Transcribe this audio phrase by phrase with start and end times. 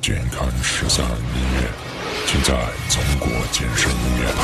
[0.00, 1.14] 健康时尚音
[1.56, 1.68] 乐
[2.26, 2.54] 尽在
[2.88, 4.40] 中国健身音乐台。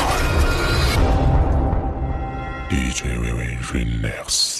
[2.69, 4.56] Dj 微微 rednecks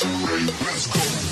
[0.00, 1.28] Let's go.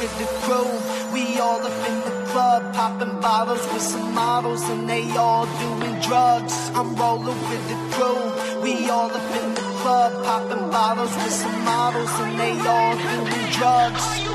[0.00, 0.70] with the crew.
[1.12, 6.00] We all up in the club, popping bottles with some models, and they all doing
[6.00, 6.54] drugs.
[6.74, 8.62] I'm rolling with the crew.
[8.62, 13.50] We all up in the club, popping bottles with some models, and they all doing
[13.52, 14.25] drugs.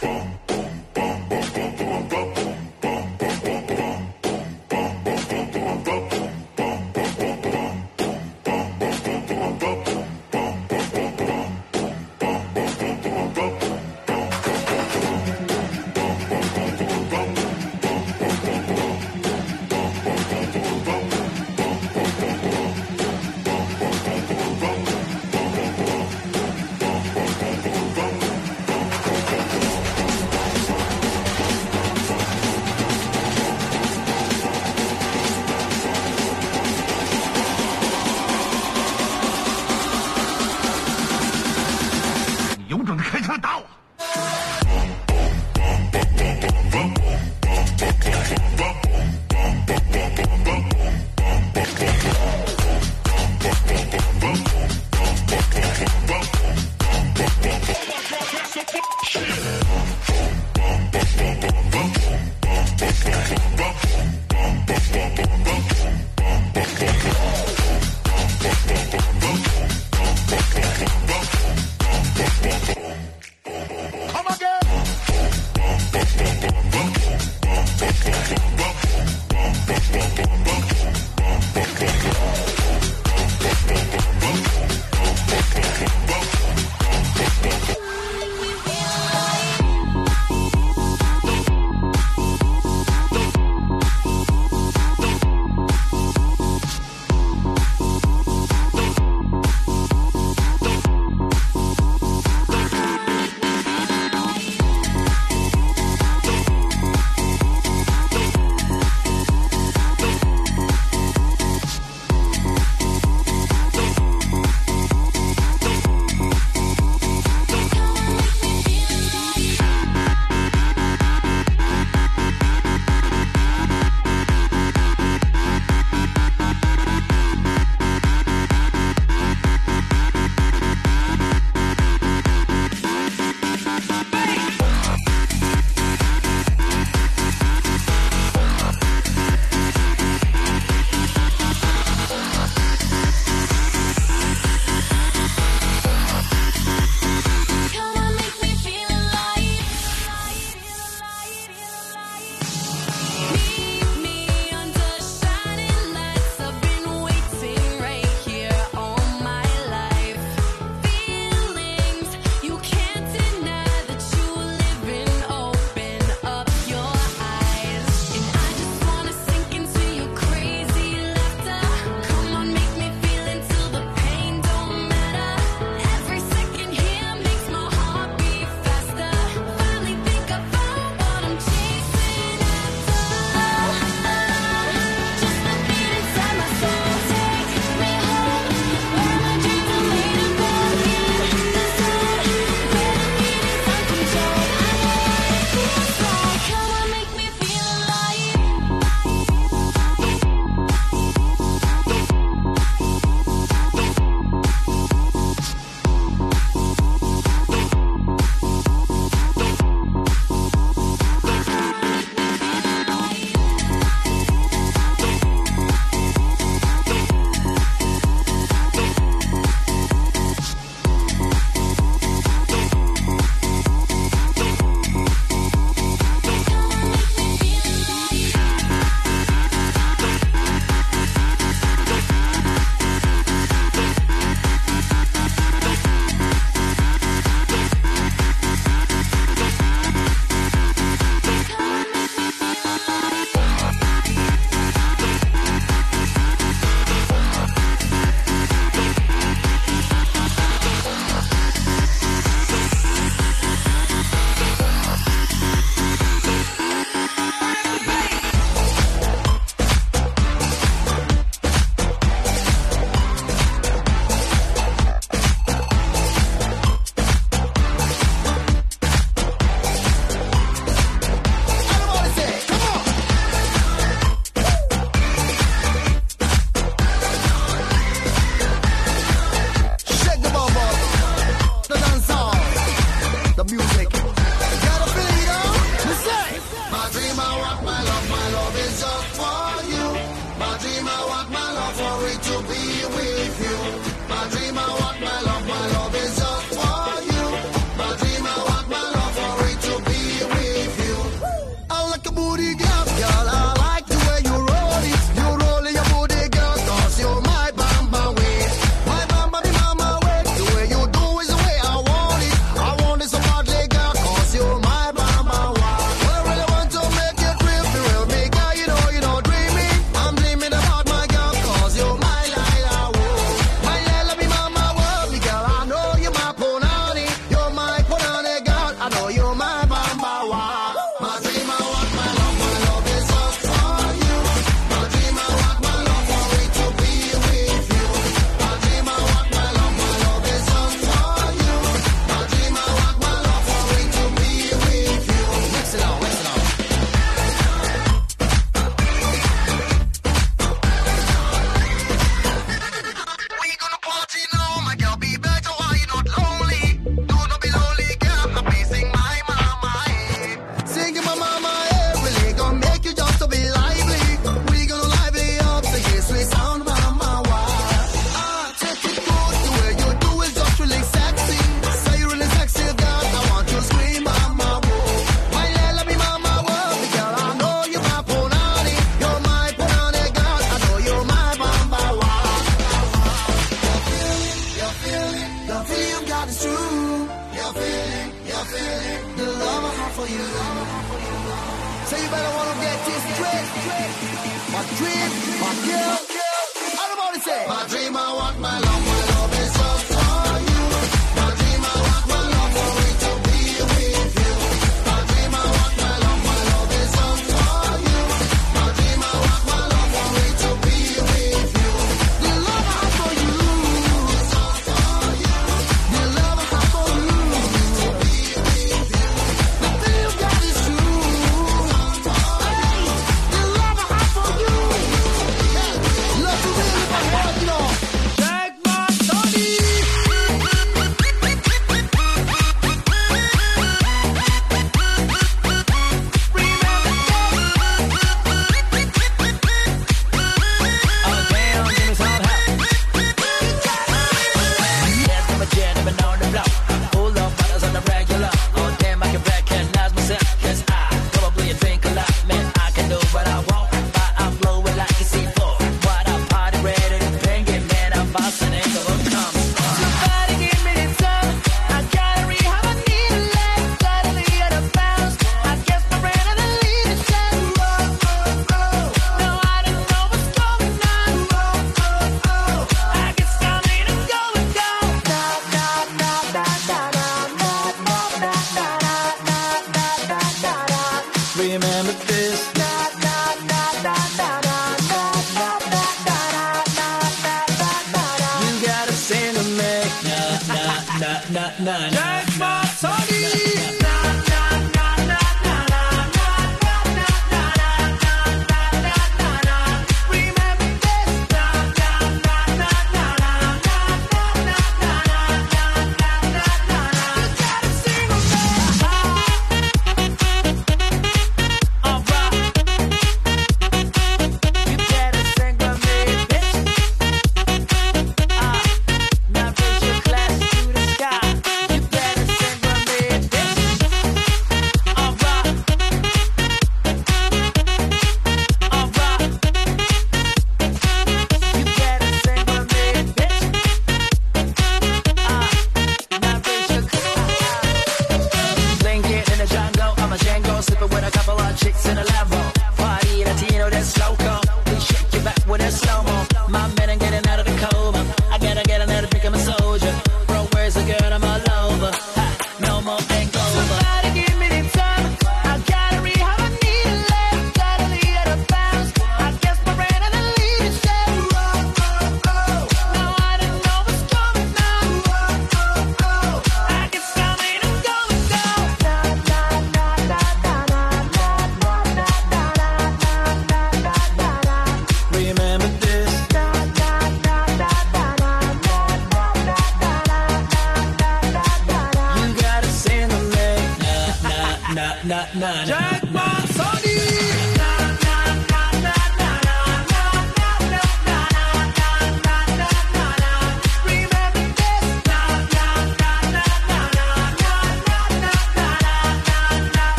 [0.00, 0.45] Boom.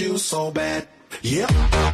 [0.00, 0.88] You so bad.
[1.22, 1.89] Yep.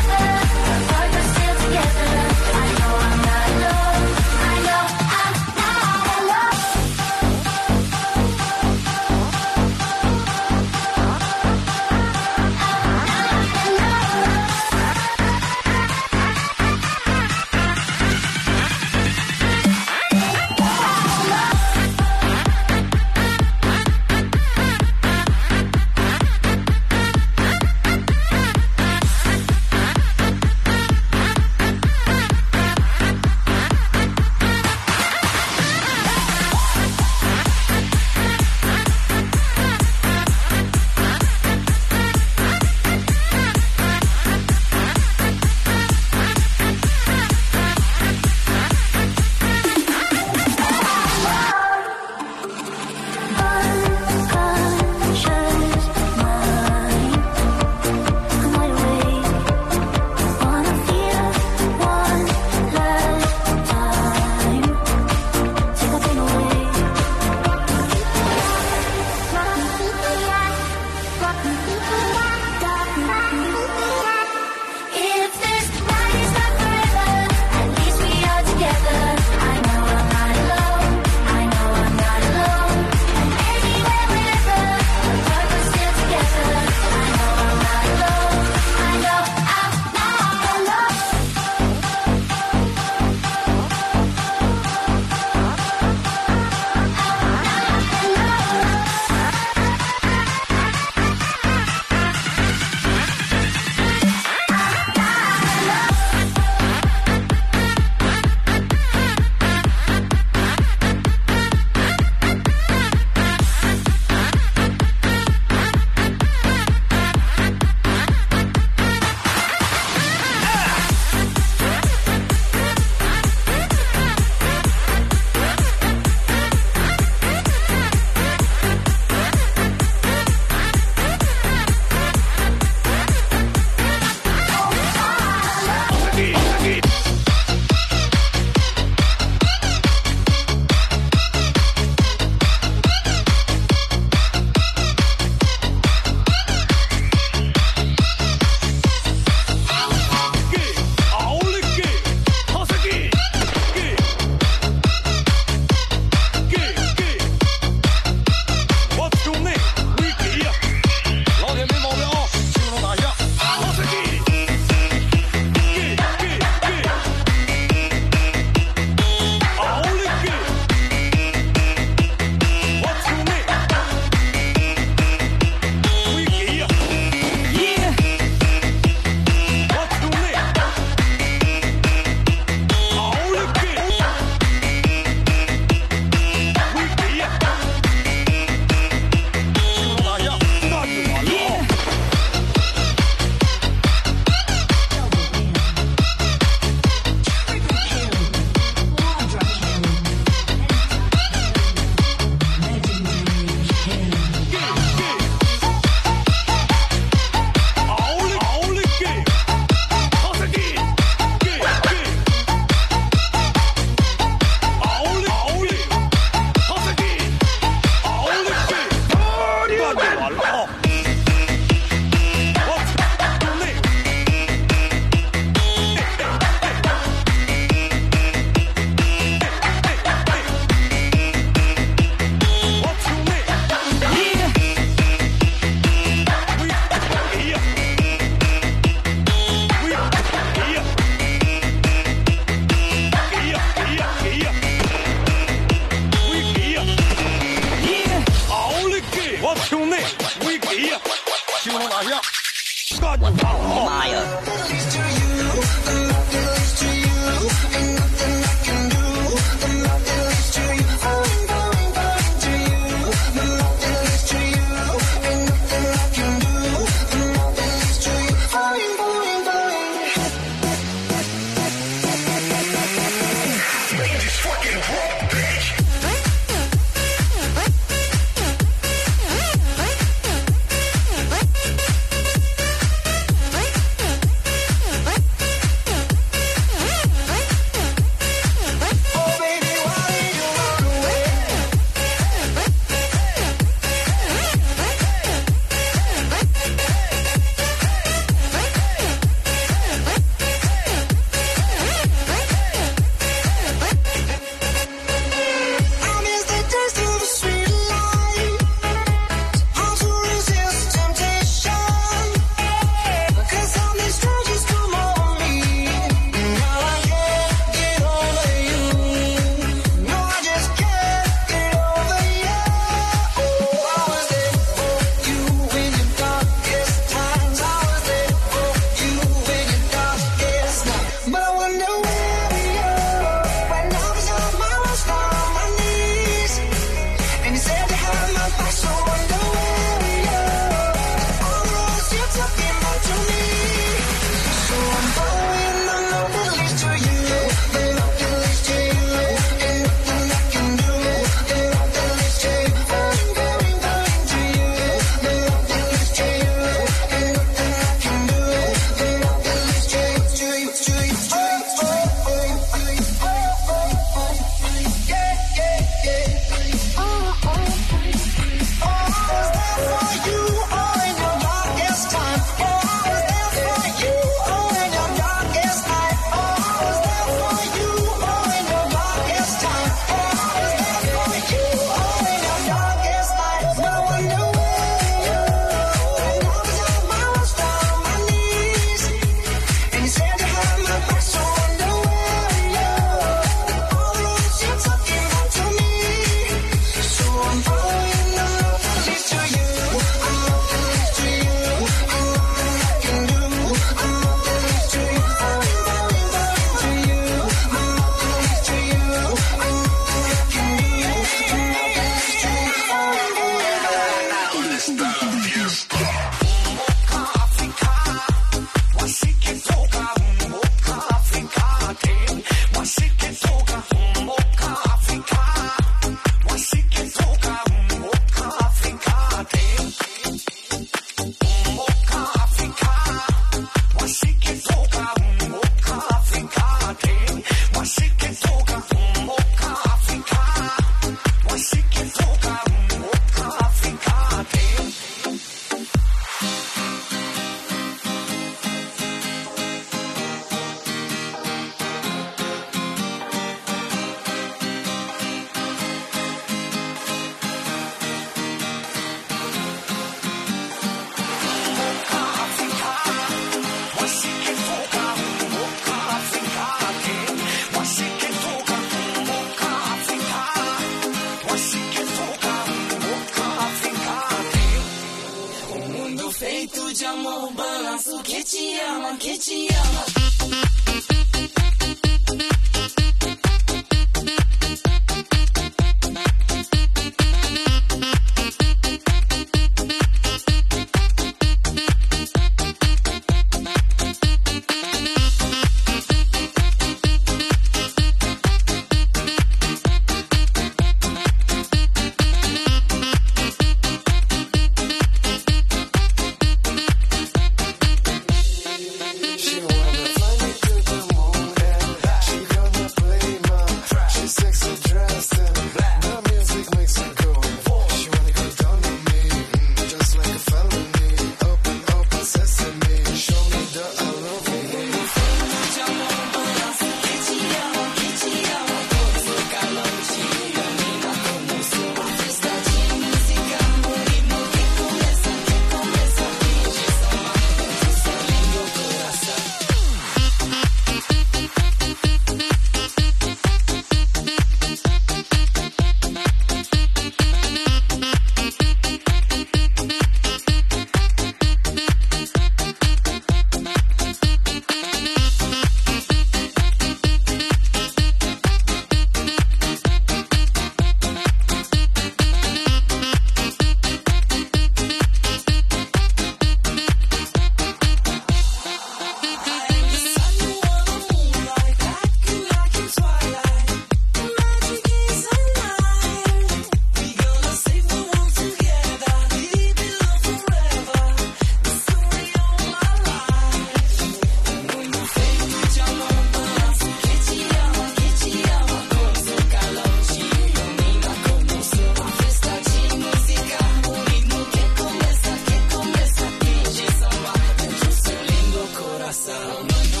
[599.21, 600.00] sound.